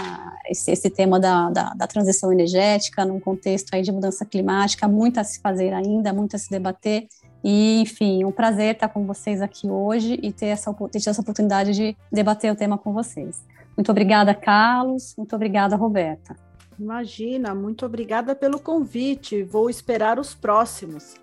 esse, 0.50 0.72
esse 0.72 0.90
tema 0.90 1.22
da, 1.22 1.50
da, 1.50 1.70
da, 1.74 1.88
transição 1.88 2.34
energética 2.34 3.06
num 3.06 3.22
contexto 3.22 3.74
aí 3.74 3.82
de 3.82 3.94
mudança 3.94 4.26
climática, 4.26 4.90
muito 4.90 5.22
a 5.22 5.24
se 5.24 5.40
fazer 5.40 5.74
ainda, 5.74 6.12
muito 6.12 6.36
a 6.36 6.40
se 6.40 6.50
debater 6.50 7.08
E, 7.42 7.80
enfim, 7.80 8.26
um 8.26 8.32
prazer 8.32 8.74
estar 8.74 8.90
com 8.90 9.06
vocês 9.06 9.42
aqui 9.42 9.70
hoje 9.70 10.20
e 10.22 10.34
ter 10.34 10.48
essa, 10.48 10.74
ter 10.74 10.98
essa 11.10 11.22
oportunidade 11.22 11.72
de 11.72 11.96
debater 12.12 12.52
o 12.52 12.56
tema 12.58 12.78
com 12.78 12.92
vocês. 12.92 13.42
Muito 13.76 13.92
obrigada, 13.92 14.34
Carlos. 14.34 15.14
Muito 15.18 15.36
obrigada, 15.36 15.76
Roberta. 15.76 16.36
Imagina, 16.80 17.56
muito 17.56 17.86
obrigada 17.86 18.36
pelo 18.36 18.60
convite. 18.60 19.44
Vou 19.44 19.70
esperar 19.70 20.20
os 20.20 20.34
próximos. 20.34 21.16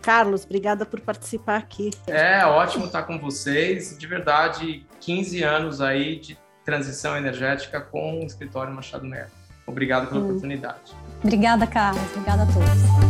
Carlos, 0.00 0.44
obrigada 0.44 0.86
por 0.86 1.00
participar 1.00 1.56
aqui. 1.56 1.90
É 2.06 2.44
ótimo 2.44 2.86
estar 2.86 3.02
com 3.02 3.18
vocês. 3.18 3.96
De 3.98 4.06
verdade, 4.06 4.86
15 5.00 5.42
anos 5.42 5.80
aí 5.80 6.18
de 6.18 6.38
transição 6.64 7.16
energética 7.16 7.80
com 7.80 8.20
o 8.20 8.24
escritório 8.24 8.72
Machado 8.72 9.06
Neto. 9.06 9.32
Obrigado 9.66 10.08
pela 10.08 10.20
hum. 10.20 10.24
oportunidade. 10.30 10.92
Obrigada, 11.22 11.66
Carlos. 11.66 12.02
Obrigada 12.12 12.42
a 12.42 12.46
todos. 12.46 13.09